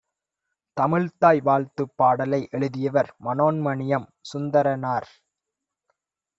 தமிழ்த்தாய் 0.77 1.41
வாழ்த்துப் 1.41 1.93
பாடலை 1.95 2.47
எழுதியவர் 2.51 3.15
மனோன்மணியம் 3.23 4.09
சுந்தரனார். 4.33 5.09